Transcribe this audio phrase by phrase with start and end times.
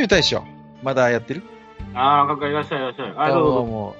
[0.00, 0.42] ゆうゆう大将、
[0.82, 1.42] まだやってる？
[1.92, 3.14] ああ、かかいらっしゃいいらっしゃい。
[3.18, 3.70] あ、どうもどうぞ。
[3.70, 3.96] も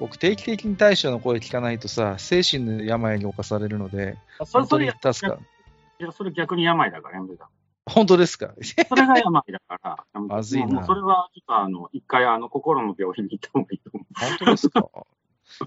[0.00, 5.40] 僕、定期的に大将の声聞かないとさ、精神の病に侵されるので、あそれ、本当に助かる。
[6.00, 7.48] いやそれ逆に病だからやめてた。
[7.86, 8.52] 本当ですか？
[8.88, 9.78] それが病だか
[10.12, 10.22] ら。
[10.26, 14.06] まずいなそれは、ちょっとあの、一回、あの、心の病院に行った方がいいと思う。
[14.18, 14.88] 本当ですか？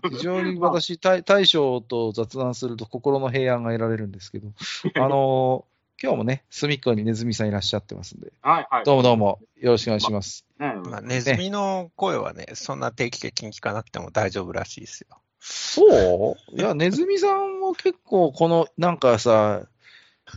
[0.10, 4.50] 非常に私、大大将と雑談すると心の平安が得られるんですけど、
[4.96, 8.84] あのー今日もね、隅っこにネズミさんいらっしゃってますんで、はい、はい。
[8.86, 10.46] どうもどうも、よろしくお願いします。
[10.60, 10.76] ね。
[10.86, 15.18] まあ、ネズミの声はね、そんな定期的に聞かなくても大丈夫らしいですよ。
[15.40, 16.56] そう？
[16.56, 19.64] いや、ネズミさんも結構、この、なんかさ、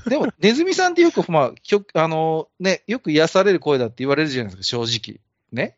[0.07, 5.21] でも、ネズミさんってよく、まあ、きょあの、ね、よく癒される声だって言われるじゃないですか、正直。
[5.53, 5.77] ね？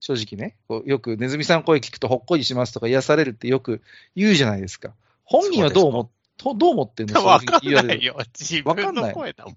[0.00, 0.56] 正直ね。
[0.68, 3.82] こうよく、ネズミさん声聞くとほっこりしますとか癒されるってよく
[4.16, 4.94] 言うじゃないですか。
[5.24, 6.08] 本人はどう思っ
[6.38, 7.24] とどう思ってんの？
[7.24, 8.16] わかんないよ。
[8.38, 9.54] 自分の声だもん。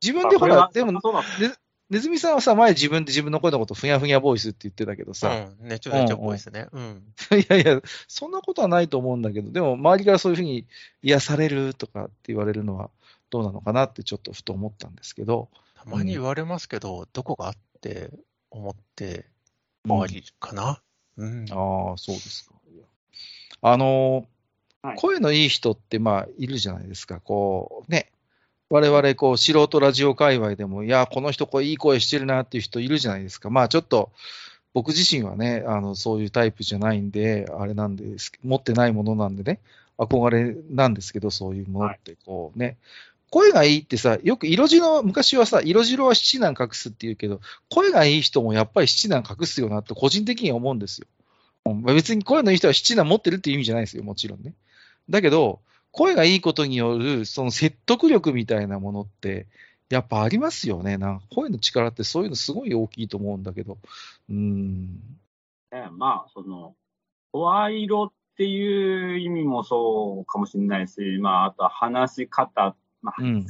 [0.00, 1.22] 自分でほら、でも、そうだ
[1.90, 6.66] ネズミさんはさ、前自分で自分の声のことふにゃふにゃボイスって言ってたけどさ、うん、ねちょねちょっぽいですね。
[6.72, 7.04] うん。
[7.38, 10.66] いやいや、そんなことはないと思うんだけど、でも周りからそういうふうに
[11.02, 12.90] 癒されるとかって言われるのは
[13.28, 18.10] どうなのかなってちょっとふと思ったんですけど、たまに言われますけど、どこがあって
[18.50, 19.26] 思って
[19.86, 20.80] 終わりかな？
[21.18, 21.44] うん。
[21.50, 22.54] ああ、そうですか。
[22.72, 22.84] いや
[23.60, 24.33] あのー
[24.84, 28.10] はい声のいい人ってまあいるじゃないですか、こうね、
[28.68, 33.48] 我々こう素人ラジオ界隈でも、いや、この人これいい声してるなっていう人いるじゃないですか。
[33.48, 34.10] まあちょっと
[34.74, 39.58] 僕自身はね、あのそういうタイプじゃないんで、あれなんです、持ってないものなんでね、
[39.96, 42.76] 憧れなんですけど、そういうものってこうね、
[43.30, 47.40] 声がいいってさ、よく色白、昔はさ、色白は七難隠すって言うけど、
[47.70, 51.06] 声がいい人もやっぱり七難隠すよなって個人的には思うんですよ。
[51.86, 54.52] 別に声のいい人は七難持ってるっていう意味じゃないですよ、もちろんね。
[55.10, 55.60] だけど、
[55.90, 59.46] 声がいいことによるその説得力みたいなものって、
[59.90, 60.98] やっぱありますよね。
[60.98, 63.78] なんか声の力ってそういうのすごい大きいと思うんだけど。
[64.28, 64.86] うん。
[65.70, 65.88] ね。
[65.92, 66.74] まあ、その、
[67.32, 72.74] 声色っていう意味もそうかもしれないし、まあ、あとは話し方。
[73.02, 73.46] まあ、うん。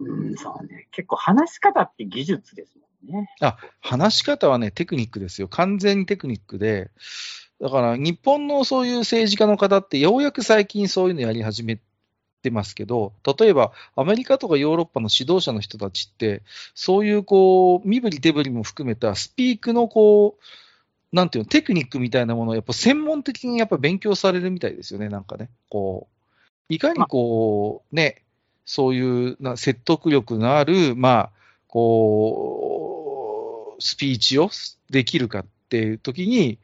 [0.00, 0.88] うん、そうね。
[0.92, 2.86] 結構話し方って技術ですも
[3.18, 3.30] んね。
[3.40, 5.48] あ、話し方はね、テクニックですよ。
[5.48, 6.90] 完全にテクニックで。
[7.60, 11.80] だから、日本のそういう政治家の方って、ようやく最近そういうのやり始め
[12.42, 16.42] てますけど、例えば、アメリカとかヨーロッパの指導者の人たちって、
[16.74, 20.42] そういうこう、身振り手振りも含めたスピークのこう、
[21.16, 25.48] なんていうの、テクニックみたいなものをやっぱ専門的にやっぱ勉強されるみたいですよね、なんかね。
[25.68, 26.06] こ
[26.70, 28.22] う、いかにこう、ね、
[28.66, 31.30] そういうな説得力のある、まあ、
[31.66, 32.46] こ
[33.78, 34.50] う、スピーチを
[34.90, 36.58] できるかっていう時に、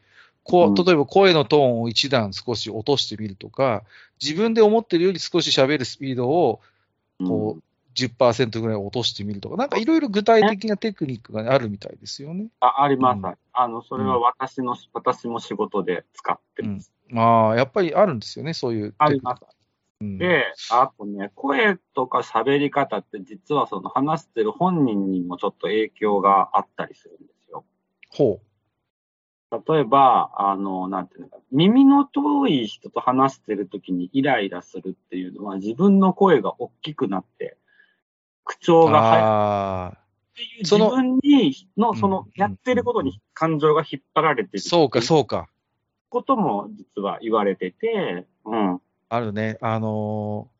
[0.44, 0.74] こうん。
[0.74, 3.82] う、例えば声のトーンを一段少し落としてみるとか、
[4.22, 6.60] 自分で思ってるより少し喋るスピードを、
[7.18, 7.62] こう、
[7.94, 12.48] 10%ぐらい落としてみるとか、なんかいろいろ具体的なテクニックがあるみたいですよね。
[12.60, 13.34] ああります、うん。
[13.52, 16.92] あの、それは私の、私も仕事で使ってます。
[17.08, 18.94] まあ、やっぱりあるんですよね、そういう。
[18.98, 19.38] ありま
[20.00, 27.64] で、あとね、声とか喋り方って実はその話してる本人にもちょっと影響があったりするんですよ。
[28.10, 28.40] ほ
[29.68, 37.56] 例えば、あの、なんていうのか、耳の遠い人と話してる時にイライラするっていうのは自分の声が大きくなって、
[38.44, 38.90] 口調う。
[38.90, 44.58] が入るああ、っていうその自分にの、そうんの、やってることに感情が引っ張られてる。
[44.60, 45.48] そうか、うそうか。
[46.08, 48.80] ことも実は言われてて、うん。
[49.08, 49.58] あるね。
[49.60, 50.54] あのー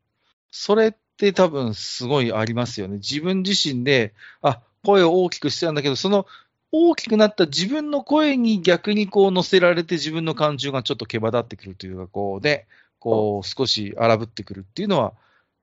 [0.57, 2.99] それって多分すごいありますよね。
[2.99, 6.27] 自分自身で、あ、声を大きくしてたんだけど、その
[6.77, 12.67] 大きくなった自分の声に逆にこう乗せられて自分の感情がちょっと毛羽立ってくるというか、こうね、
[12.99, 15.13] こう少し荒ぶってくるっていうのは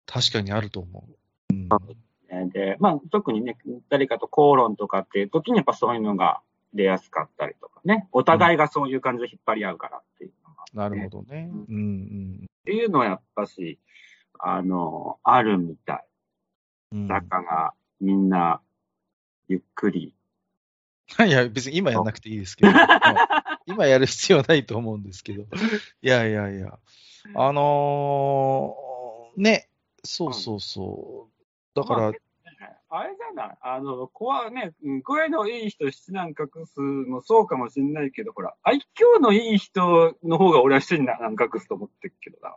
[0.06, 1.06] 確かにあると思
[1.50, 1.54] う。
[1.54, 1.68] うん、
[2.30, 3.58] ねで、まあ、特にね、
[3.90, 6.40] 誰かと口論とかっていう時にやっぱそういうのが
[6.74, 11.50] 出やすかったりとかね、お互いがそういう感じで引っ張り合うからっていうのが、なるほどね。
[11.52, 13.80] うんうんっていうのはやっぱし、
[14.40, 16.06] あの、あるみたい。
[16.94, 17.08] うん。
[17.08, 18.62] だから、みんな、
[19.48, 20.14] ゆっくり。
[21.26, 22.72] いや、別に今やんなくていいですけど、
[23.66, 25.44] 今やる必要はないと思うんですけど。
[25.44, 25.46] い
[26.08, 26.78] やいやいや。
[27.36, 29.70] あのーね、
[30.04, 31.28] そうそうそ
[31.76, 31.80] う。
[31.80, 32.12] だから、まあ
[32.94, 33.58] あれじゃない？
[33.62, 42.54] あの、怖ね、うん声のいい人七難隠すもそうかもしれないけど、ほら、愛嬌のいい人の方が俺は七難隠すと思ってるけどな。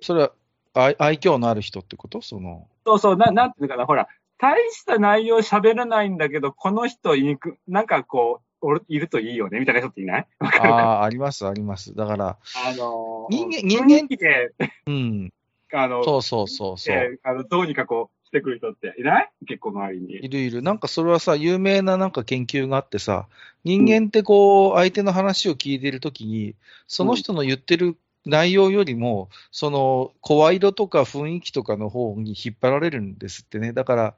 [0.00, 0.32] それは
[0.74, 2.20] 愛愛嬌のある人ってこと？
[2.20, 4.08] その、そうそう、ななんていうのかな、ほら、
[4.40, 10.26] 大した内容喋らないんだけど、この人いにく、なんかこう、俺いるといいよね、みたいな人っていない？
[10.40, 10.66] あ
[11.00, 11.94] あ、あります、あります。
[11.94, 14.52] だから、あのー、人間人間雰囲気で、
[14.86, 15.32] うん、
[15.72, 16.96] あの、そうそうそうそう。
[16.96, 19.30] えーあの、どうにかこう、してくる人っていない？
[19.46, 20.28] 結構周りいに。
[20.28, 20.62] るいる。
[20.62, 23.26] なんかそれはさ、有名ななんか研究があってさ、
[23.64, 26.54] 人間ってこう、相手の話を聞いているときに、
[26.86, 33.72] その人の言ってる内容よりも、その声色とか雰囲気とかの方に引っ張られるんですってね。
[33.74, 34.12] だから、うん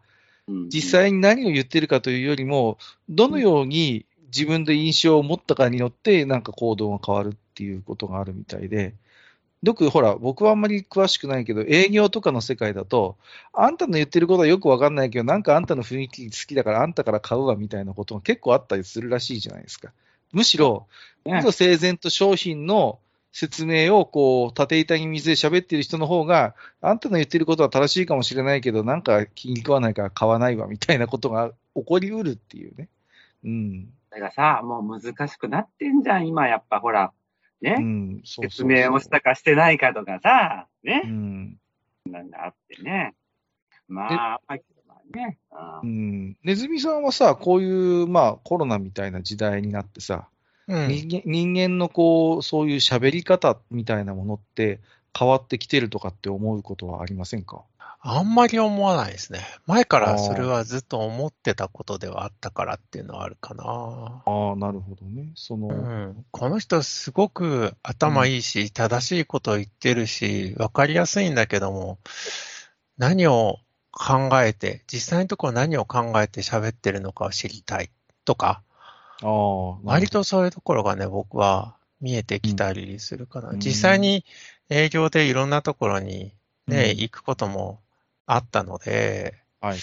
[0.49, 2.79] 実際に何を言ってるかというよりも、
[3.09, 8.95] どのように自分で印象を持ったかによって、なんか行動が変わるっていうことがあるみたいで、
[9.63, 13.17] よくほら、僕はあんまり詳しくないけど、営業とかの世界だと、
[13.53, 19.93] あんたの言ってることはよくわかんないけど、なんかあんたの雰囲気好きだから、あんたから買うわみたいなことが結構あったりするらしいじゃないですか。
[20.33, 20.89] むしろ、
[21.25, 22.99] ねむしろ整然と商品の
[23.33, 32.89] 説明をこう、縦板に水で喋ってる人の方が、あんたの言ってることは正しいかもしれないけど、なんか気に食わないから買わないわみたいなことが起こりうるっていうね。
[33.45, 33.87] うん。
[34.11, 37.13] だからさ、もう難しくなってんじゃん、今やっぱほら、
[37.63, 38.21] ね、うん。
[38.25, 41.57] そうそう説そう明をしたかしてないかとかさ、うね、ん。
[42.05, 43.15] なんかあってね。
[43.89, 44.59] まあ、まあ
[45.15, 45.39] ね、
[45.83, 45.87] う。
[45.87, 46.37] ん。
[46.43, 50.29] ネズミさんはさ、こういう、まあ、コロナみたいな時代になってさ、
[50.69, 50.89] うん。
[50.89, 54.81] 人間人間のこう、そういう喋り方みたいなものって
[55.19, 57.63] 変わってきてるとかって思うことはありませんか？
[58.05, 59.41] あんまり思わないですね。
[59.67, 63.63] 前からそれはずっと思ってたことではあったからっていうのはあるかな。
[63.65, 65.31] ああ、なるほどね。
[65.37, 71.99] その、うん、この人すごく頭いいし、正しいことを言ってるし、わかりやすいんだけども、
[72.99, 73.59] 何を
[73.93, 77.91] 考えて、実際のところ何を考えて喋ってるのかを知りたい
[78.25, 78.63] とか、
[79.23, 83.51] ああ、割とそういうところがね、僕は見えてきたりするかな。
[83.51, 84.25] うん実際に
[84.69, 86.35] 営業でいろんなところに
[86.67, 87.81] ね、うん行くことも
[88.27, 89.79] あったので、はい。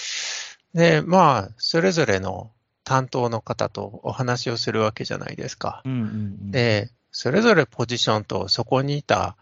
[0.73, 2.51] で、まあ、それぞれの
[2.83, 5.81] 担当の方とお話をするわけじゃないですか。
[5.85, 6.01] うんうんう
[6.47, 9.37] ん、で、それぞれポジションとそこにいた、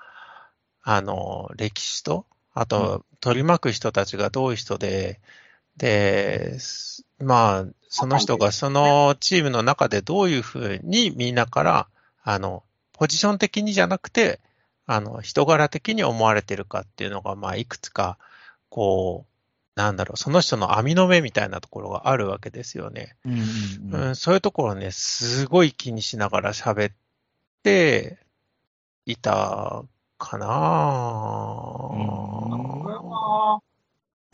[0.84, 5.20] あの、歴史と、あと、取り巻く人たちがどういう人で、
[5.76, 11.88] で、すまあ、その人がそのチームの中でどういうふうにみんなから、
[12.24, 14.40] あの、ポジション的にじゃなくて、
[14.86, 18.18] あの、人柄的に思われてるかっていうのが、まあ、いくつか、
[18.70, 23.16] こう、なんだろう、その人の網の目みたいなところがあるわけですよね。
[23.26, 23.40] うんうん
[23.94, 24.08] うん。
[24.08, 26.94] うん、そういうところね、すごい気にしながら喋っ
[27.64, 28.18] て
[29.06, 29.84] いた
[30.18, 30.48] かな。
[30.48, 30.54] こ
[32.88, 33.62] れは、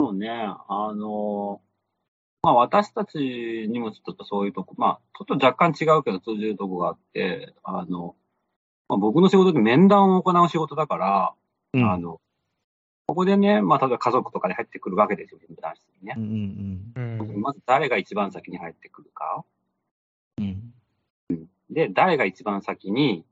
[0.00, 1.60] そうね、あの、
[2.44, 8.14] まあ私たちにもちょっとそういうとこ、まあちょっと若干違うけど通じるとこがあって、あの、
[8.86, 11.32] まあ、僕の仕事って面談を行う仕事だから、
[11.72, 12.20] うんあの、
[13.06, 16.20] ここでね、まあ例えば家族とかで入ってくるわけですよ、面談室にねう。
[16.20, 19.42] んうんうんまず誰が一番先に入ってくるか。
[20.36, 20.74] うん
[21.70, 23.24] で、誰が一番先に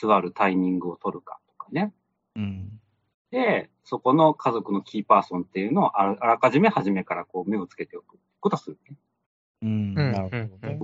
[0.00, 1.92] 座るタイミングを取るかとかね。
[2.36, 2.80] うん
[3.30, 8.96] で、そこの家族のキーパーソンっていうのをあらあらかじめ初めからこう目をつけておくことをするね。
[9.62, 10.78] うんうんなるほどね。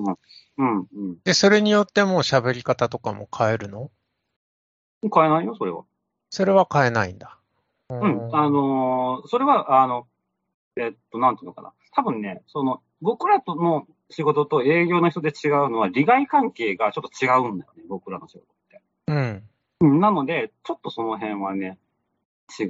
[0.59, 1.17] うん、うん。
[1.25, 3.91] で、それによってもう喋り方とかも変えるの？
[5.03, 5.85] 変えないよ、それは。
[6.31, 7.39] それは変えないんだ。
[7.91, 8.37] ううん。
[8.37, 10.07] あ、のーそれは、あの、
[10.77, 11.73] えっと、なんていうのかな。
[11.93, 18.81] 多分ね、その、僕らとの仕事と営業の人で違うのは、利害関係がちょっと違うんだよね、僕らの仕事って。
[19.09, 19.49] うん。
[19.81, 20.01] うん。
[20.01, 21.79] なので、ちょっとその辺はね、
[22.59, 22.69] 違う、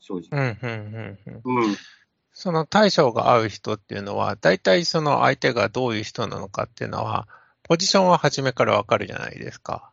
[0.00, 0.30] 正うん、直。
[0.32, 1.18] うん、うん。
[1.44, 1.76] うんうん。
[2.32, 7.28] その対象が合う人っていうのは、大体その相手がどういう人なのかっていうのは、
[7.62, 9.92] ポジションは初めからわかるじゃないですか。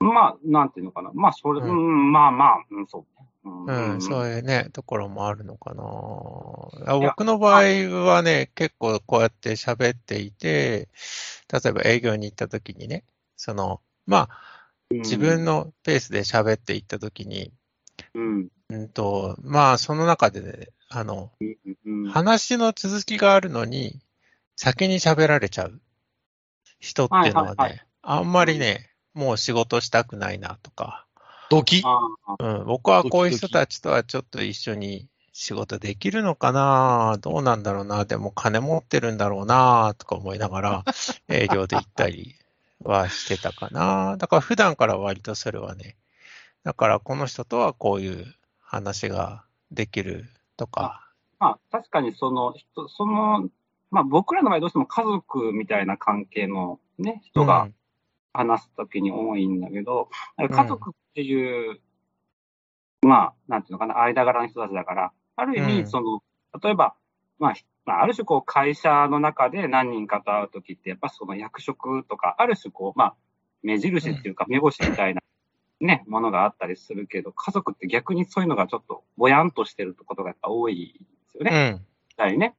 [0.00, 1.10] まあ、なんていうのかな。
[1.14, 3.28] まあ、それ、ううんん、まあまあ、うん、そうね。
[3.44, 5.82] うんうん、そういうね、ところもあるのかな。
[6.98, 7.62] 僕の場合
[8.04, 10.88] はね、結構こうやって喋っていて、
[11.52, 13.04] 例えば営業に行った時にね、
[13.36, 17.52] その、まあ、自分のペースで喋っていった時に、
[18.14, 21.56] うん、うんと、まあ、その中でね、あの、うん、
[22.04, 22.10] うん。
[22.10, 24.00] 話の続きがあるのに、
[24.56, 25.80] 先に喋られちゃう
[26.78, 31.06] 人っていうのははいはいはね、あんまりね、もう仕事したくないなとか、
[31.50, 31.82] ドキ？
[32.38, 37.18] うん、僕はこういう人たちとはちょっと一緒に仕事できるのかな？
[37.20, 38.04] どうなんだろうな？
[38.04, 39.94] でも金持ってるんだろうな？
[39.98, 40.84] とか思いながら
[41.28, 42.34] 営業で行ったり
[42.80, 44.16] はしてたかな？
[44.16, 45.96] だから普段から割とそれはね、
[46.64, 48.26] だからこの人とはこういう
[48.60, 50.24] 話ができる
[50.56, 51.04] とか、
[51.38, 53.48] まあ、確かにその人、その、
[53.90, 57.68] まあ僕らの場合どうしても家族みたいな関係のね、人が
[58.32, 60.08] 話すときに多いんだけど、
[60.42, 60.48] ん。
[60.48, 61.80] 家族っていう、
[63.02, 65.86] まあ、なんていうのかな、間柄の人たちだから、ある意味、うん。
[65.86, 66.22] その、
[66.62, 66.94] 例えば、
[67.38, 73.14] まあ、ひまあ、ある種こう会社の中で何人かと会うときって、やっぱその役職とか、ある種こう、まあ、
[73.62, 75.22] 目印っていうか、目星みたいな、
[75.84, 81.80] ね、ものがあったりするけど、家族って逆にそういうのがちょっとぼやんとしてることがやっぱ多いですよね。
[82.18, 82.38] うん。
[82.38, 82.54] ね。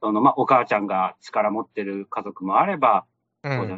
[0.00, 3.04] その、まあ、お母ちゃんが力持ってる家族もあれば、
[3.42, 3.68] うん。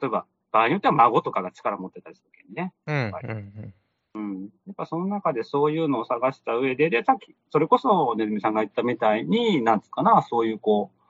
[0.00, 2.72] 例えば、場合によっては孫とかが力持ってたりするけどね。
[2.86, 3.12] うん。
[3.22, 3.74] うん。
[4.14, 4.42] うん。
[4.66, 11.00] やっぱその中でそういうのを探した上で、で、さっき、それこそ、ねずみさんが言ったみたいに、なんつうかな、そういうこう、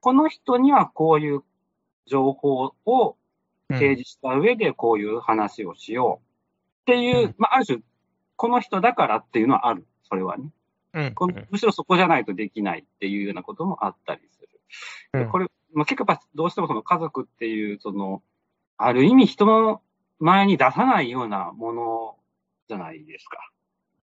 [0.00, 1.42] この人にはこういう
[2.06, 3.16] 情報を
[3.68, 6.29] 提示した上でこういう話をしよう
[6.80, 7.78] っていう、うんまあ、ある種、
[8.36, 9.86] この人だからっていうのはある。
[10.08, 10.50] それはね。
[10.94, 11.14] うん。
[11.14, 14.48] このむしろそこじゃないとできないっていうようなこともあったりする。
[15.12, 18.22] でこれ、まあ、結構やっぱどうしてもその家族っていう、その、
[18.76, 19.82] ある意味人の
[20.18, 22.16] 前に出さないようなもの
[22.68, 23.50] じゃないですか。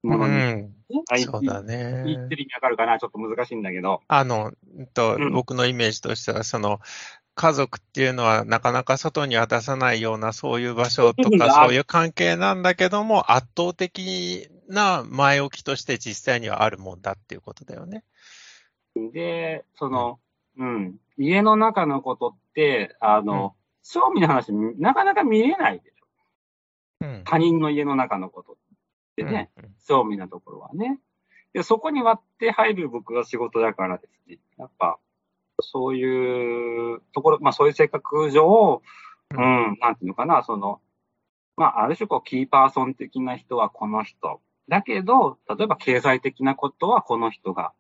[0.03, 0.33] ものに。
[0.33, 0.73] うん。
[1.17, 2.03] そうだね。
[2.05, 2.99] 言ってる意味わかるかな？
[2.99, 4.01] ちょっと難しいんだけど。
[4.07, 6.79] あの、うんとうん僕のイメージとしては、その、
[7.39, 18.03] 家族っていうのはなかなか外には出さないようなそういう場所とか そういう関係なんだけども圧倒的な前置きとして実際にはあるもんだっていうことだよね。
[19.13, 20.19] で、その、
[20.57, 27.05] うん、家の中のことって、あの、正味の話、なかなか見れないでしょ。
[27.05, 27.23] うん。
[27.23, 28.55] 他人の家の中のことっ
[29.15, 30.99] てね、正味なところはね。
[31.53, 34.39] で、そこに割って入る僕は仕事だからですね。
[34.57, 34.99] やっぱ、
[35.61, 38.81] そういうところ、まあそういう性格上、
[39.31, 40.81] ううんん、なんていうのかな、その、
[41.55, 44.41] まあある種こうキーパーソン的な人はこの人。
[44.67, 47.73] だけど、例えば経済的なことはこの人が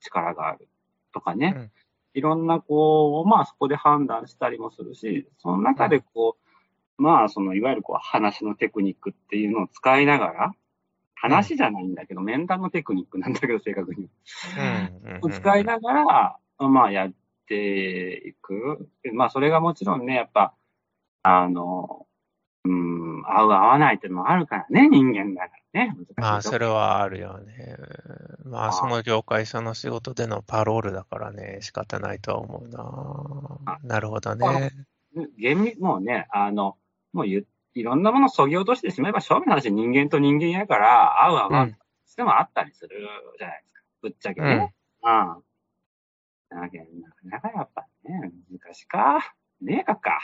[0.00, 0.68] 力がある
[1.12, 1.54] とかね。
[1.56, 1.70] うん
[2.14, 6.36] いろんなこう、まあそこで判断したりもするし、その中でこ
[6.98, 10.52] う、まあそのいわゆるこう話のテクニックっていうのを使いながら、
[11.14, 14.08] 話じゃないんだけど、面談のテクニックなんだけど、正確に。
[14.58, 16.36] うんうん使いながら、
[16.68, 17.12] まあやっ
[17.46, 18.88] ていく。
[19.12, 20.54] まあそれがもちろんね、やっぱ、
[21.22, 22.06] あの、
[22.64, 25.96] うん、合う合わないっていうのもあるからね、人間だからね。
[26.16, 27.76] まあ、それはあるよね。
[28.44, 33.78] まあ、その業界、その仕事でのパロールだからね、仕方ないとは思うな。
[33.82, 34.72] なるほどね。
[35.38, 36.76] 厳密、もうね、あの、
[37.12, 41.76] もうゆいろんなものをそぎ落としてしまえば、正味の話人間と人間やから、合う合わない
[42.06, 43.82] してもあったりするじゃないですか。
[44.02, 44.74] ぶっちゃけね。
[45.02, 45.42] うん。
[46.50, 46.84] だけど、
[47.24, 49.34] なかなかやっぱね、難しか。
[49.60, 50.18] ねえかか。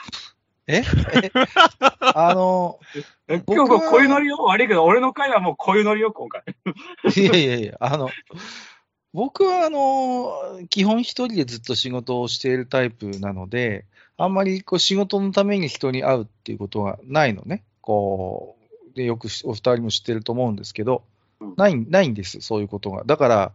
[0.66, 0.78] え？
[0.78, 0.83] え
[2.00, 2.80] あの、
[3.28, 6.42] え僕は今日こういうノリよ悪いけど、俺の回はもうこういうノリよ、今回。
[7.16, 8.11] いやいやいや、あの、
[9.12, 13.85] 僕はあの、基本一人でずっと仕事をしているタイプなので、
[14.16, 17.62] あんまりこう仕事のために人に会うっていうことがないのね。
[17.80, 18.56] こ
[18.92, 21.04] う、で、よくお二人も知ってると思うんですけど
[21.40, 23.04] うん、ない、ないんです、そういうことが。
[23.04, 23.52] だから、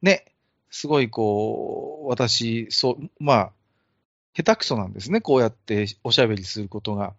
[0.00, 0.24] ね、
[0.70, 3.52] すごいこう、私、そう、まあ、
[4.34, 7.14] 下手くそなんですね、こうやっておしゃべりすることが。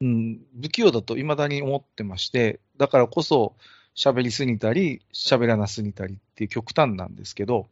[0.00, 3.54] うん、不器用だと未だに思ってまして、だからこそ、
[3.94, 7.68] 喋りすぎたり、喋らなすぎたりっていう極端なんですけど、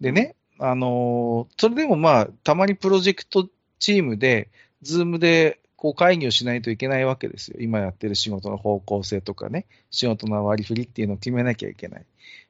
[0.00, 3.48] でね、あのーそれでもまあ、たまにプロジェクト
[3.78, 4.50] チームで、
[4.82, 7.56] ズームでこう会議をしないといけないわけですよ。
[7.60, 12.04] 今やってる仕事の方向性とかね、仕事の割り振りっていうのを決めなきゃいけない。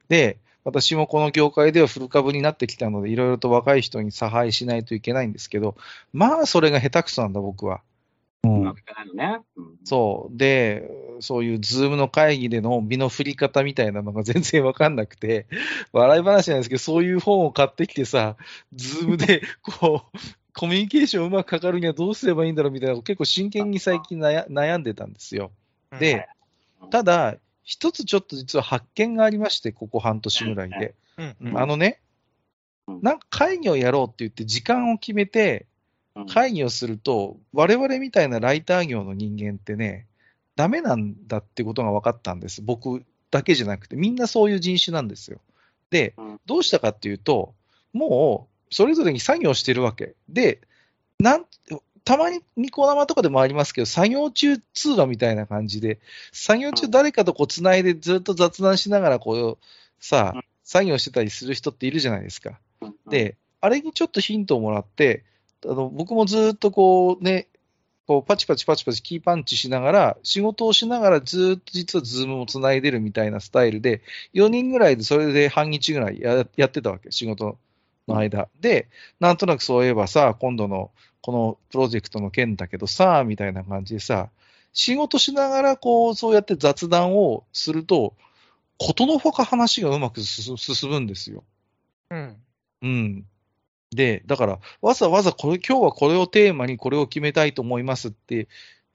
[0.07, 0.37] で、
[0.69, 5.75] 私もこの業界では古株になってきたので、いろいろと若い人に差配しないといけないんですけど、
[6.13, 7.81] まあ、それが下手くそなんだ、僕は。
[8.43, 8.75] うん
[9.83, 10.37] そう。
[10.37, 15.47] で、そういうズームの会議での身の振り方みたいなのが全然わかんなくて、
[15.91, 18.37] 笑い話なんですけど、そういう本を買ってきてさ、
[18.73, 20.17] ズームで、 こう、
[20.53, 25.51] コミュニケーションうまくはかるにはどうすればいいんだろうみたいな結構真剣に最近悩悩んでたんですよ。
[25.99, 26.27] で、
[26.91, 27.37] ただ、
[27.69, 30.95] 一つちょっと実は発見がありまして、ここ半年ぐらいで。
[31.17, 31.99] うんうんあのね
[32.87, 35.67] うん、なんか会議をやろうって言って時間を決めて、
[36.15, 40.07] うん会議をすると、我々みたいなライター業の人間ってね、
[40.55, 42.61] ダメなんだってことが分かったんです。
[42.63, 45.39] 僕だけじゃなくて、みんなそういう人種なんですよ。
[45.91, 47.53] でうん、どうしたかっていうと、
[47.93, 50.15] もう、それぞれに作業してるわけ。
[50.27, 50.61] で、
[51.19, 51.45] なん、
[52.05, 55.99] たまにニコ生とかでもありますけど、作業中通話みたいな感じで、
[56.31, 59.65] 作業中誰かとこう繋いでずっと雑談しながらこう、
[59.99, 62.59] さうんあ、作業してたりする人っているじゃないですか。
[62.81, 65.23] うんで、あれにちょっとヒントをもらって、
[65.65, 67.47] あの僕もずっとこうね、
[68.07, 74.01] こうパチパチパチパチキーパンチしながら、仕事をしながらずーっと実はズームをつないでるみたいなスタイルで、
[74.33, 77.59] 4人ぐらいでそれで半日ぐらいややってたわけ、仕事
[78.07, 78.49] の間。
[78.59, 78.89] で、
[79.19, 80.91] なんとなくそういえばさ、今度の
[81.21, 84.29] このプロジェクトの件だけどさ、みたいな感じでさ、
[84.73, 88.15] 仕事しながらこう、そうやって雑談をすると、
[88.77, 91.43] ことのほか話がうまく進進むんですよ。
[92.11, 92.35] うん。
[92.81, 93.25] うん。
[93.91, 98.47] で、だから、わざわざこれ、今日はこれをテーマにこれを決めたいと思いますって、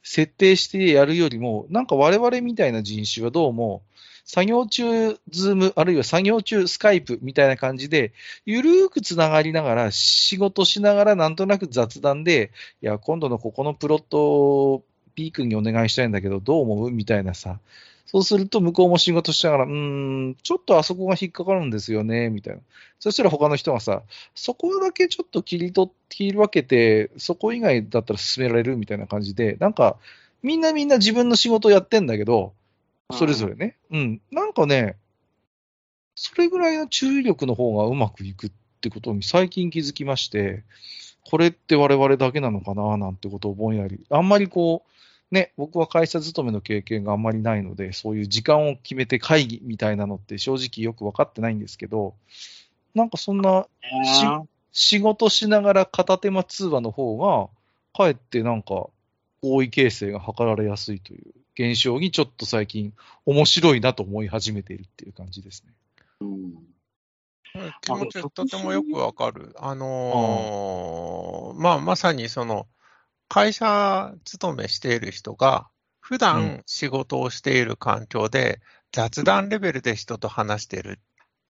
[0.02, 3.82] 設定してやるよりも、なんか我々みたいな人種はどうも、
[4.24, 8.12] 作業中、ズーム、あるいは作業中、スカイプみたいな感じで、
[8.46, 12.50] ゆるーくつながりながら、仕事しながら、なんとなく雑談で、
[12.82, 17.58] いや、今度のここのプロットを P 君にお願いしたいんだけど、どう思うみたいなさ。
[18.06, 22.60] そうすると、向こうも仕事しながら、うん、ちょっとあそこが引っかかるんですよね、みたいな。
[23.00, 24.02] そしたら他の人がさ、
[24.34, 29.96] そこだけちょっと切り取って切り分けて、そこ以外だったら進められるみたいな感じで、なんか、
[30.42, 32.52] みんなみんな自分の仕事をやってんだけど、
[33.12, 33.76] それぞれね。
[33.90, 34.20] うん。
[34.30, 34.96] なんかね、
[36.14, 40.64] それぐらいの注意力の方がうまくいくってことに最近気づきまして、
[41.24, 44.04] これって我々だけなのかななんてことをぼんやり。
[44.10, 52.14] あんまりこう、ね、僕は会社勤めの経験があんまりないので、そういう時間を決めて会議みたいなのって正直よく分かってないんですけど、
[52.94, 53.66] なんかそんな
[54.04, 54.26] し
[54.72, 57.48] 仕事しながら片手間通話の方が、
[57.96, 58.88] かえってなんか
[59.42, 61.22] 合意形成が図られやすいという
[61.58, 62.92] 現象にちょっと最近
[63.26, 65.72] 面白いなと思い始めているっていう感じですね。
[66.20, 66.74] うん
[67.82, 69.54] 気持ちとてもよくわかる。
[69.58, 72.66] あのーまあ、まさにその、
[73.28, 75.68] 会社勤めしている人が、
[76.00, 78.60] 普う段仕事をしている環境で、
[78.92, 81.00] 雑談レベルで人と話している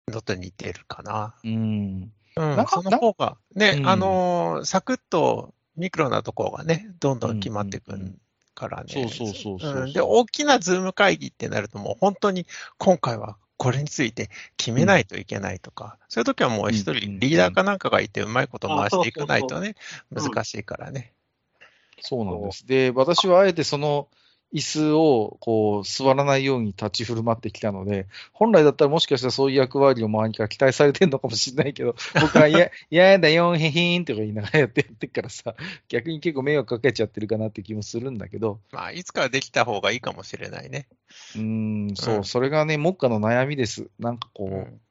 [0.08, 1.36] のと似てるかな。
[1.44, 2.12] うん。
[2.38, 8.18] うんその方が、ね、うんあのーサクッとミクロなところがね、どんどん決まっていくん
[8.60, 8.94] からね。
[8.94, 12.46] そうそうそうそううんで、大きなズーム会議ってなると、もう本当に
[12.78, 19.75] 今回はこれについて決めないといけないとか、そういう時はもう一うん人リーダーかなんかがいて、うまいこと回していかないとね、
[20.12, 21.14] 難しいからね。
[22.01, 22.66] そうなんです。
[22.68, 24.07] で、私はあえてその
[24.51, 35.55] 椅子をこう座らないように立ち振る舞ってきたので、本来だったらもしかしたらそういう役割を周りから期待されてるのかもしれないけど、 僕は、いや、いやだよ、へへんとか言いながらやってやってっからさ、
[35.88, 40.88] 逆に結構迷惑かけちゃってるかなって気もするんだけど、まあ、いつかはできた方がいいかもしれないね。
[41.35, 43.90] うーん、そう、うんそれがね、目下の悩みです。
[44.00, 44.81] なんかこう、うん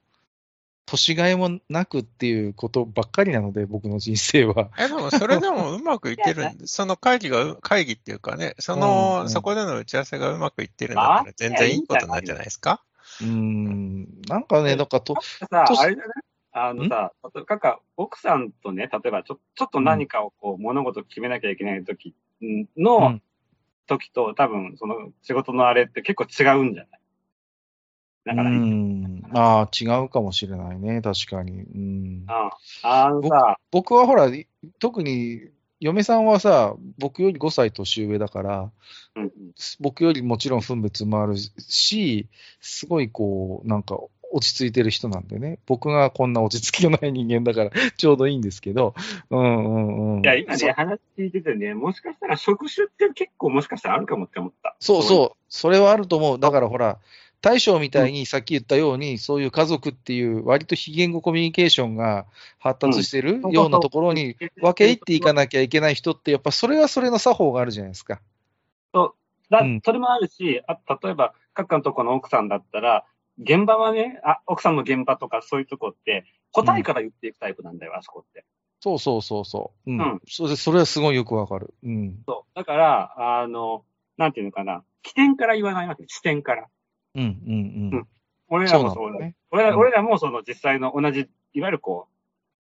[0.89, 4.71] 年がいもなくっていうことばっかりなので、僕の人生は。
[4.79, 9.29] え、でもそれでもうまくいってるんで、 その会議がう、会議っていうかね、そうんの、うん。
[9.29, 12.83] そこでの打ち合わせがうまくいってるんだったら全然いいことなんじゃないですか？
[13.21, 16.13] うーん、なんかね、なんかと、さと、あれだね。
[16.53, 23.23] あのさ、例えばなんか奥さんとね、例えばちょちょっと何かをこう、物事を決めなきゃいけない時うのん。
[23.87, 27.01] 時と、多分その仕事のあれって結構違うんじゃない？
[28.29, 29.03] だから、ううん。
[29.21, 31.63] ん、ああ、違うかもしれないね、確かに。
[31.63, 32.27] うん、
[32.83, 34.31] あのさ、僕はほら、
[34.79, 35.49] 特に
[35.81, 38.71] 嫁さんはさ、僕より5歳年上だから、
[39.17, 39.31] うんうん。
[39.81, 42.29] 僕よりもちろん分別もあるし、
[42.61, 43.99] すごいこう、なんか
[44.31, 48.95] 落ち着いてる人なんでね、僕がこんな落ち着きのない人間だから、 ちょうどいいんですけど、
[49.31, 50.23] うんうんうん。
[50.23, 54.77] いや、今そね、話聞いててね、もしかしたら職種って結構もしかしたらあるかもって思った。
[54.81, 56.39] そうそう、それはあると思う。
[56.39, 56.99] だからほら、
[57.41, 62.27] 大将みたいにさっき言ったように、そういう家族っていう割と非言語コミュニケーションが
[62.59, 68.21] 発達してるうんようなところに分け入っていかなきゃいけない人って、やっぱそれはそれの作法があるじゃないですか。
[69.51, 73.05] だうんそれもあるし、あ例えば、各家のとこの奥さんだったら、
[73.41, 78.45] 現場はねあ、奥さんの現場とかそういうとこって、答えから言っていくタイプなんだよ、あそこって。
[78.81, 79.91] そうそうそうそう。
[79.91, 79.99] うん。
[79.99, 81.75] うんそれそれはすごいよくわかる。
[81.83, 82.23] うん。
[82.27, 82.57] そう。
[82.57, 83.85] だから、あの、
[84.17, 86.69] なんていうのかな、起点から言わないわけ、視点から。
[87.19, 88.07] うんうんうん。
[88.49, 92.09] 俺らもそうだね俺ら、うん俺らもその実際の同じ、いわゆるこ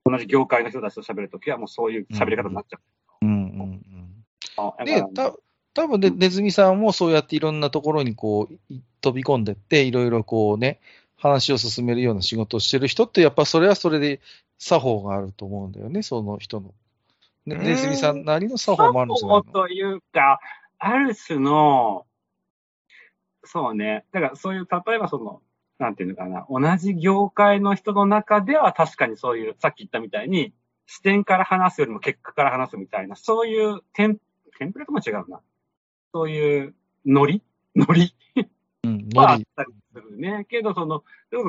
[0.04, 2.78] う、同じ業界の人たちと喋るときはもうそういう喋り方になっちゃ
[3.22, 3.26] う。
[3.26, 4.24] うんうんうん。
[4.56, 5.32] あで、た
[5.74, 10.80] 多分で、ネズミさんもそうやっていろんなところにこう、い飛び込んでって、いろいろこうね、
[11.16, 14.20] 話を進めるような仕事をしてる人って、やっぱそれはそれで
[14.58, 16.74] 作法があると思うんだよね、その人の。
[17.46, 20.40] ねうんネズミさんなりの作法もあるんじゃないのというか、
[20.78, 22.06] ある種の、
[23.50, 24.04] そうね。
[24.12, 25.40] だからそういう、例えばその、
[25.78, 30.52] なんていうのかな、同じ業界の人の中では確かにそういう、さっき言ったみたいに、
[30.86, 34.18] 視点から話すよりも結果から話すみたいな、そういうテン、
[34.58, 35.40] テンプレートも違うな。
[36.12, 36.74] そういう
[37.06, 37.42] ノリ？
[37.74, 38.14] ノリ？
[38.84, 39.40] うん、はあっ。
[39.56, 40.46] たりするね。
[40.48, 41.04] けど、その、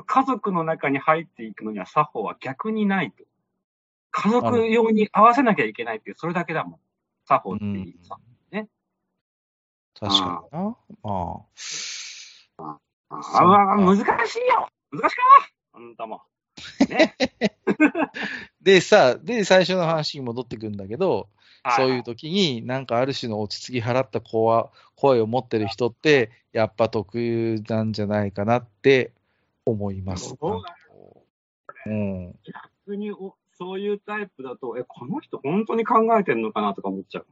[0.06, 3.24] 家族の中に入っていくのには作法は逆にないと。
[4.12, 6.80] 家族用に合わせなきゃいけないっていう、それだけだもん。
[7.26, 8.18] 作法っていうさ。
[8.52, 8.68] ね。
[10.00, 10.78] 確かにな。
[11.04, 11.40] まあ
[13.10, 14.06] そうあ、難しい
[14.48, 15.54] よ難しくない？
[15.74, 16.22] あんたも。
[16.90, 17.16] ね。
[18.06, 18.12] あ。
[18.62, 21.30] でさ、で、最初の話に戻ってくるんだけど、
[21.76, 22.14] そういうと。
[22.14, 29.14] 時に、なんかある種の落ち着き払った声声を持ってる人って、やっぱ特有なんじゃないかなって
[29.66, 30.36] 思います。
[30.40, 30.64] そ
[31.86, 32.36] うん。
[32.88, 37.28] 逆におそういうタイプだと、え、この人本当に考えてんのかなとか思っちゃう。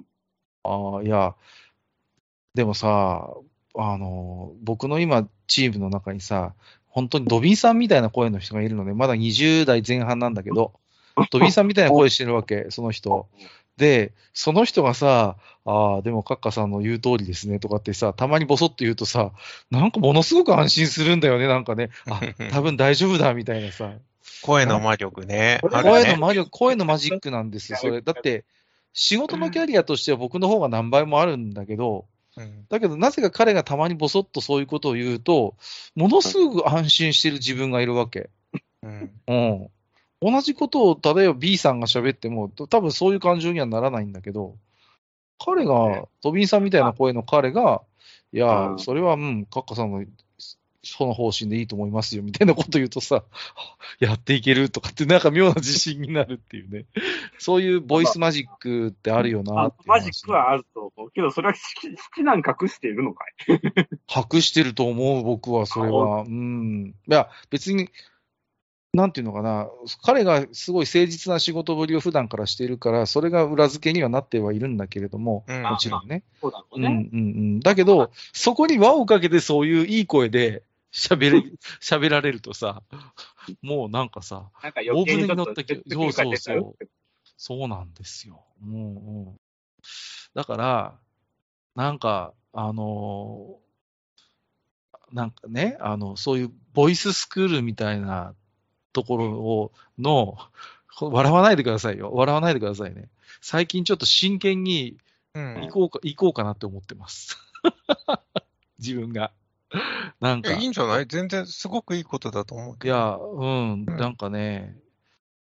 [0.63, 1.35] ああ、いや、
[2.53, 3.33] でもさ、
[3.77, 6.53] あの、僕の今、チームの中にさ、
[6.87, 10.73] 本当にドビンさんみたいな声の人がいるので、まだ20代前半なんだけど、
[11.31, 13.27] ドビンさんみたいな声してるわけ、 その人。
[13.77, 19.31] で、その人がさ、ああ、でもカッカさんの言う通りですねとかってさ、たまにボソッと言うとさ、
[19.69, 21.91] なんかものすごく安心するんだよね、なんかね。
[22.09, 22.19] あ、
[22.51, 23.91] 多分大丈夫だ、みたいなさ。
[24.41, 25.59] 声の魔力ね。
[25.61, 28.01] 声の魔力、声のマジックなんですよ、それ。
[28.01, 28.43] だって、
[28.93, 32.05] 仕事のキャリアとしては僕の方が何倍もあるんだけど、
[32.38, 35.56] うんだけど、なぜか彼がたまにボソッとそういうことを言うと、
[35.95, 38.30] ものすごく安心してる自分がいるわけ。
[38.84, 39.69] うんうん。
[40.21, 44.56] 同じことを、例えば B さんが喋っても、多分そういう感情にはならないんだけど、
[45.39, 47.84] 彼が、トビンさんみたいな声の彼が、
[48.34, 50.04] いやう、んそれは、うん、カッカさんの、
[50.88, 53.23] その方針でいいと思いますよ、みたいなこと言うとさ、
[54.00, 56.86] やっていけるとかって、なんか妙な自信になるっていうね。
[57.38, 61.12] そういうボイスマジックってあるよなマジックはあると思う。
[61.12, 63.34] けど、それは好き好きなん隠しているのかい？
[64.36, 66.21] 隠してると思う、僕は、それは。
[66.21, 66.95] うん。
[67.08, 67.89] いや、別に、
[68.93, 69.69] なんていうのかな、
[70.02, 76.23] 彼がすごい誠実な仕事ぶりを普段からしているから、それが裏付けにはなってはいるんだけれども、うんもちろんね。
[76.41, 77.10] そうだろううんね。
[77.13, 77.60] うんうん。
[77.60, 82.82] だけど、そこに輪をかけてそういういい声で喋れ、喋られるとさ、
[83.62, 86.88] もうなんかさ、なんか余計にちょっと大船に乗った気説明が出ちゃうって
[87.38, 88.43] そうなんですよ。
[88.63, 89.38] うんうん。
[90.34, 91.00] だから、
[91.76, 93.67] なんか、あのー
[95.13, 98.34] なんかね、あの、そういうボイススクールみたいな
[98.91, 100.38] ところを、の、
[100.97, 102.12] こ笑わないでくださいよ。
[102.13, 103.10] 笑わないでくださいね。
[103.39, 104.97] 最近ちょっと真剣に
[105.34, 107.38] うん行こうか、行こうかなって思ってます。
[108.80, 109.32] 自分が。
[110.19, 110.49] なんか。
[110.51, 111.08] いやいいんじゃない？
[111.08, 112.95] 全然すごくいいことだと思うけど。
[112.95, 114.77] いや、うん、なんかね、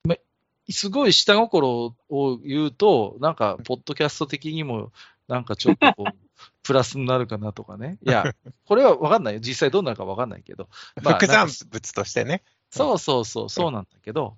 [0.04, 0.22] め
[0.70, 4.92] すごい下心を言うと、なんか、ポッドキャスト的にも、
[5.28, 6.14] なんかちょっとこう、
[6.64, 7.98] プラスになるかなとかね。
[8.04, 8.34] いや、
[8.66, 9.40] これはわかんないよ。
[9.40, 10.70] 実際どうなるかわかんないけど。
[11.02, 12.44] まあ副産物としてね。
[12.70, 14.38] そうそうそう、そうなんだけど、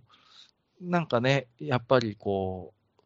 [0.82, 3.02] なんかね、やっぱりこう、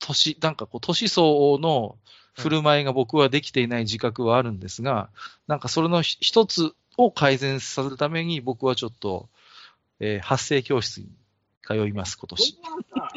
[0.00, 1.98] 年、なんかこう、年相応の
[2.34, 5.10] 振る舞いが僕はできていない自覚はあるんですが、
[5.46, 9.28] なんかそれのひ一つを改善させるために僕はちょっと、
[10.00, 11.08] えー発声教室に
[11.62, 12.58] 通います、今年。
[12.62, 13.12] そんなさ、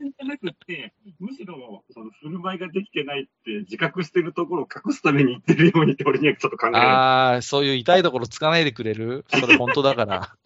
[0.00, 6.90] じゃなくて、むしろ、その振る舞いができてないって自覚してるところを隠すために言ってるようにって俺にはちょっと考えられる。
[6.90, 10.36] ああ、そういう痛いところつかないでくれるそれ本当だから。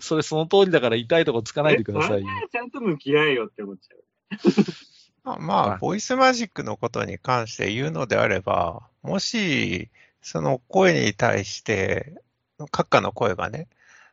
[0.00, 2.28] それその通りだから痛いところつかないでくださいよ。
[2.44, 4.02] えちゃんと向き合えよって思っちゃう。
[5.24, 9.88] まあ、まあ、はいボイスマジックのことに関して言うのであれば、もし、
[10.20, 12.14] その声に対して、
[12.70, 13.68] 閣下の声がね、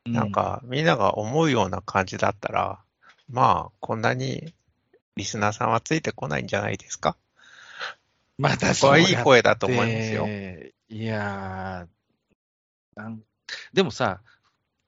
[0.06, 2.80] なんかみんなが思うような感じだったら、
[3.30, 4.54] まあ、こんなに
[5.15, 7.15] リスナーさんはついてこないんじゃないですか？
[8.38, 10.26] またそこはいいや声だと思いますよ。
[10.26, 13.22] でいやーなん
[13.74, 14.22] でもさ、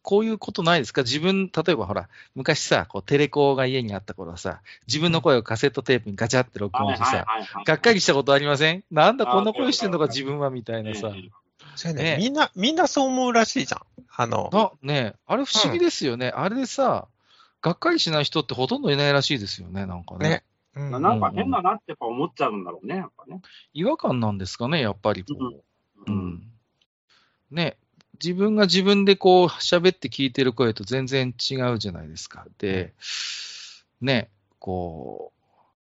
[0.04, 1.04] こういうことないですか？
[1.04, 7.26] 自分、例えばほら、昔さ、こうテレコが家にあった頃はさ、自分の声をカセットテープにガチャって録音してさ、
[7.66, 8.84] がっかりしたことありません？
[8.92, 11.10] なんだこんな声してんのか自分はみたいなさ。
[11.10, 11.32] ね。
[11.94, 13.82] ねみんな、みんなそう思うらしいじゃん。
[14.16, 15.20] あの、あ、ねえ。
[15.26, 16.30] あれ不思議ですよね。
[16.36, 17.08] あれでさ、
[17.62, 20.30] がっかりしない人ってほとんどいないらしいですよね、なんかね。
[20.30, 20.44] ね。
[20.76, 21.02] うん。
[21.02, 23.42] なんか変だなってやっぱ思っちゃうんだろうね、やっぱね。
[23.74, 25.44] 違和感なんですかね、やっぱりこう。
[25.46, 25.64] う
[26.08, 26.52] うんん。
[27.52, 27.78] ね、
[28.24, 32.46] 自分が自分でこう喋って聞いてる声と全然違うじゃないですか。
[32.60, 32.94] で、
[34.02, 34.30] ね、
[34.60, 35.42] こう、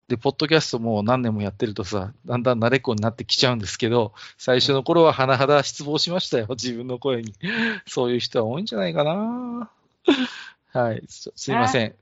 [0.10, 7.34] で、ポッドキャストも何年もやってるとさ、だんだん慣れっこになってきちゃうんですけど、最初の頃は甚だ失望しましたよ、自分の声に。
[7.88, 9.72] そういう人は多いんじゃないかな。
[10.74, 11.88] はい、すすいません。
[11.88, 11.93] い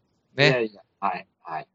[0.41, 1.67] やね、いや、はい、はい。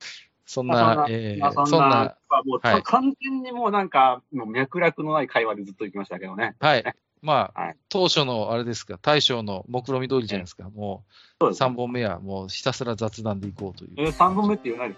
[0.46, 6.56] そんまあな、えまあーそんな、、もう、はい完全にもうなんか、もう脈絡のない会話でずっと行きましたけどね。
[6.60, 6.84] はい。
[7.26, 10.70] まあ、はい当初のあれですか、大将の目論見通りじゃないですか。
[10.70, 13.90] もう、そうです3本目はもうひたすら雑談でいこうという。
[13.96, 14.96] えー、3本目って言わないで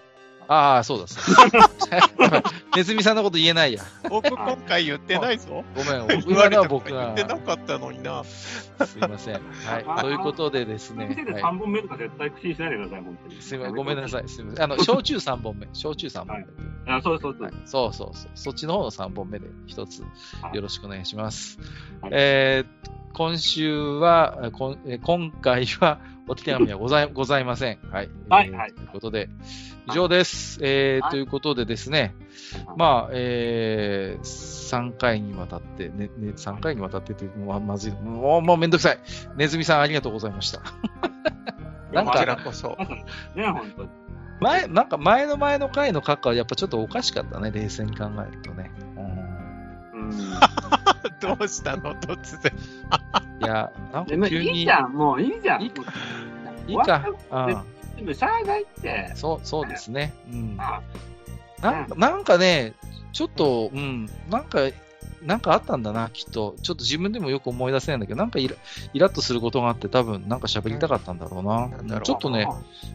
[0.49, 2.43] ああ、そうだ、そうだ。
[2.75, 3.83] ネズミさんのこと言えないや。
[4.09, 5.63] 僕今回言ってないぞ。
[5.77, 7.25] ごめん、 言今のわれたは僕が言って。
[7.25, 8.25] なかったのにな。
[8.25, 9.35] すいません。
[9.35, 10.01] はい。
[10.01, 11.09] ということでですね。
[11.09, 13.43] 店ではい3本目とか絶対口にしないでください、本当に。
[13.43, 14.29] すみません、ごめんなさい。
[14.29, 14.65] すみません。
[14.65, 15.69] あの、 焼酎3本目。
[15.75, 16.47] 焼酎3本
[16.87, 16.95] 目。
[16.95, 17.43] あ、そうそうそう。
[17.43, 18.31] はい、そうそうそう。
[18.35, 20.03] そっちの方の3本目で一つ
[20.41, 21.59] はいよろしくお願いします。
[22.01, 24.53] はいえー今週は、
[25.03, 27.79] 今回はお手紙はございございません。
[27.91, 28.11] はい。
[28.27, 29.29] えーはいはいということで、
[29.89, 30.61] 以上です。
[30.63, 32.15] えーはいということでですね、
[32.67, 37.93] はいまあ、えー、3回にわたって、ね、ね、3回にわたってというのはまずい。
[37.93, 38.99] もう、もうめんどくさい。
[39.37, 40.61] ネズミさんありがとうございました。
[41.93, 42.77] なんからこそ。
[43.35, 43.89] ね、本当に。
[44.41, 48.71] 前、なんか前の前の回の閣下はやっぱちょっとおかしかったね、冷静に考えるとね。
[48.97, 49.39] うん
[50.01, 50.21] うん。
[51.21, 52.53] どうしたの突然。
[53.41, 54.61] いや、なんでもか急に。
[54.61, 55.63] いいじゃん、もういいじゃん。
[55.63, 55.85] いいも
[56.67, 57.05] ういいか。
[57.31, 57.97] うん。
[57.97, 59.13] でもしゃあないって。
[59.15, 60.13] そう、そうですね。
[60.31, 60.57] うん。
[60.59, 60.81] あ
[61.61, 62.75] なんかなんかね、
[63.13, 64.61] ちょっと、うん、なんか、
[65.23, 66.55] なんかあったんだな、きっと。
[66.63, 68.55] ちょっと自分でもよく思い出せないんだけど、なんかイラ
[68.93, 71.69] イラッとすることがあって、多分なんか喋りたかったんだろうな。
[71.69, 72.47] なんだろうちょっとね、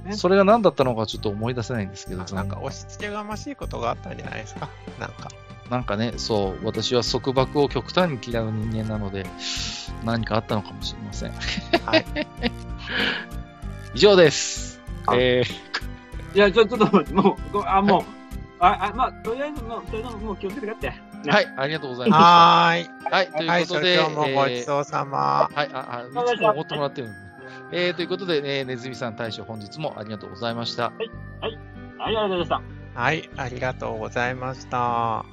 [0.06, 4.70] ねそれが何だったのかちょっと思い出せないんですけど、なんか押し付けがましいことがあったんじゃないですか。
[5.00, 5.30] なんか。
[5.74, 9.26] なんかね、そう、私は束縛を極端に嫌う人間なので、
[10.06, 11.32] 何かあったのかもしれません。
[11.84, 12.06] はい。
[13.96, 14.80] 以上です。
[15.08, 15.42] あえ
[16.36, 18.04] いや、ちょ、ちょっともう、ごあ、もう、
[18.60, 20.94] あ、あ、まあ、とりあえず、もう、それでももう気をつけてかって。
[21.24, 22.86] ー、はい、ありがとうございましはーい。
[23.10, 23.16] た。
[23.16, 25.50] はい、とはいい、うことで、それ今日もごちそうさま。
[25.52, 27.18] はい、あ、あ、いつもおごってもらってるんで。
[27.72, 30.92] えー、ということで、ね、ねずみさん大将本日もありがとうございました。
[30.92, 30.92] は
[31.50, 31.58] い、
[31.98, 32.50] ありがとうございまし
[32.94, 33.02] た。
[33.02, 35.33] はい、ありがとうございました。